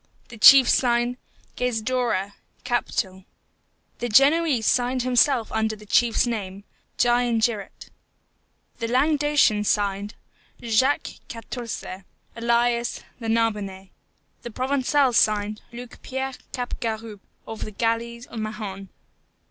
[0.29, 1.17] The chief signed,
[1.57, 3.23] GAIZDORRA: Captal.
[3.99, 6.63] The Genoese signed himself under the chief's name.
[6.97, 7.91] GIANGIRATE.
[8.79, 10.15] The Languedocian signed,
[10.59, 11.85] JACQUES QUARTOURZE:
[12.35, 13.91] alias, the Narbonnais.
[14.41, 18.89] The Provençal signed, LUC PIERRE CAPGAROUPE, of the Galleys of Mahon.